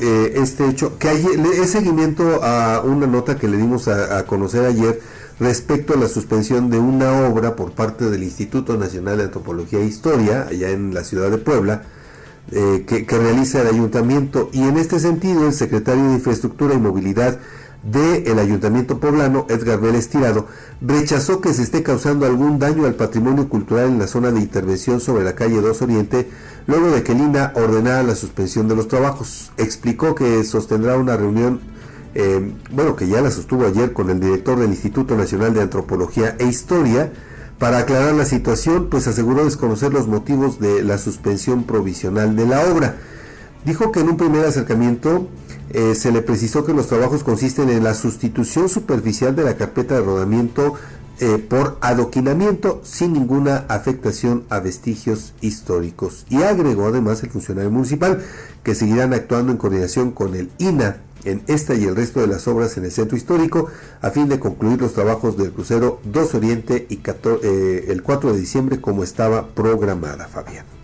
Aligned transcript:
eh, 0.00 0.34
este 0.36 0.68
hecho, 0.68 0.98
que 0.98 1.08
ayer, 1.08 1.38
es 1.60 1.70
seguimiento 1.70 2.42
a 2.42 2.82
una 2.82 3.06
nota 3.06 3.36
que 3.36 3.48
le 3.48 3.56
dimos 3.56 3.88
a, 3.88 4.24
conocer 4.26 4.64
ayer 4.64 5.00
respecto 5.40 5.94
a 5.94 5.96
la 5.96 6.08
suspensión 6.08 6.70
de 6.70 6.78
una 6.78 7.26
obra 7.28 7.56
por 7.56 7.72
parte 7.72 8.08
del 8.08 8.22
Instituto 8.22 8.76
Nacional 8.76 9.18
de 9.18 9.24
Antropología 9.24 9.80
e 9.80 9.84
Historia, 9.84 10.46
allá 10.48 10.70
en 10.70 10.94
la 10.94 11.04
ciudad 11.04 11.30
de 11.30 11.38
Puebla, 11.38 11.82
eh, 12.52 12.84
que, 12.86 13.04
realiza 13.18 13.62
el 13.62 13.68
ayuntamiento. 13.68 14.50
Y 14.52 14.62
en 14.62 14.76
este 14.76 15.00
sentido, 15.00 15.46
el 15.46 15.52
secretario 15.52 16.04
de 16.04 16.14
Infraestructura 16.14 16.74
y 16.74 16.78
Movilidad 16.78 17.38
del 17.84 18.38
Ayuntamiento 18.38 18.98
Poblano, 18.98 19.46
Edgar 19.48 19.80
Vélez 19.80 20.08
Tirado, 20.08 20.46
rechazó 20.80 21.40
que 21.40 21.52
se 21.52 21.62
esté 21.62 21.82
causando 21.82 22.24
algún 22.26 22.58
daño 22.58 22.86
al 22.86 22.94
patrimonio 22.94 23.48
cultural 23.48 23.88
en 23.88 23.98
la 23.98 24.06
zona 24.06 24.30
de 24.30 24.40
intervención 24.40 25.00
sobre 25.00 25.24
la 25.24 25.34
calle 25.34 25.60
2 25.60 25.82
Oriente, 25.82 26.28
luego 26.66 26.90
de 26.90 27.02
que 27.02 27.14
Lina 27.14 27.52
ordenara 27.54 28.02
la 28.02 28.14
suspensión 28.14 28.68
de 28.68 28.76
los 28.76 28.88
trabajos. 28.88 29.52
Explicó 29.58 30.14
que 30.14 30.44
sostendrá 30.44 30.96
una 30.96 31.16
reunión, 31.16 31.60
eh, 32.14 32.52
bueno, 32.72 32.96
que 32.96 33.06
ya 33.06 33.20
la 33.20 33.30
sostuvo 33.30 33.66
ayer 33.66 33.92
con 33.92 34.08
el 34.08 34.18
director 34.18 34.58
del 34.58 34.70
Instituto 34.70 35.14
Nacional 35.16 35.52
de 35.52 35.60
Antropología 35.60 36.36
e 36.38 36.46
Historia, 36.46 37.12
para 37.58 37.78
aclarar 37.78 38.14
la 38.14 38.24
situación, 38.24 38.88
pues 38.90 39.06
aseguró 39.06 39.44
desconocer 39.44 39.92
los 39.92 40.08
motivos 40.08 40.58
de 40.58 40.82
la 40.82 40.98
suspensión 40.98 41.64
provisional 41.64 42.34
de 42.34 42.46
la 42.46 42.62
obra. 42.62 42.96
Dijo 43.64 43.92
que 43.92 44.00
en 44.00 44.10
un 44.10 44.16
primer 44.16 44.44
acercamiento 44.44 45.28
eh, 45.74 45.96
se 45.96 46.12
le 46.12 46.22
precisó 46.22 46.64
que 46.64 46.72
los 46.72 46.86
trabajos 46.86 47.24
consisten 47.24 47.68
en 47.68 47.82
la 47.82 47.94
sustitución 47.94 48.68
superficial 48.68 49.34
de 49.34 49.42
la 49.42 49.56
carpeta 49.56 49.96
de 49.96 50.02
rodamiento 50.02 50.74
eh, 51.18 51.38
por 51.38 51.78
adoquinamiento 51.80 52.80
sin 52.84 53.12
ninguna 53.12 53.66
afectación 53.68 54.44
a 54.50 54.60
vestigios 54.60 55.34
históricos. 55.40 56.26
Y 56.30 56.42
agregó 56.42 56.86
además 56.86 57.24
el 57.24 57.30
funcionario 57.30 57.72
municipal 57.72 58.22
que 58.62 58.76
seguirán 58.76 59.14
actuando 59.14 59.50
en 59.50 59.58
coordinación 59.58 60.12
con 60.12 60.36
el 60.36 60.50
INA 60.58 60.98
en 61.24 61.42
esta 61.48 61.74
y 61.74 61.84
el 61.84 61.96
resto 61.96 62.20
de 62.20 62.28
las 62.28 62.46
obras 62.46 62.76
en 62.76 62.84
el 62.84 62.92
centro 62.92 63.16
histórico 63.16 63.66
a 64.00 64.10
fin 64.10 64.28
de 64.28 64.38
concluir 64.38 64.80
los 64.80 64.92
trabajos 64.92 65.36
del 65.36 65.50
crucero 65.50 66.00
2 66.04 66.34
Oriente 66.34 66.86
y 66.88 67.00
eh, 67.42 67.84
el 67.88 68.02
4 68.02 68.32
de 68.32 68.38
diciembre 68.38 68.80
como 68.80 69.02
estaba 69.02 69.48
programada, 69.48 70.28
Fabián. 70.28 70.83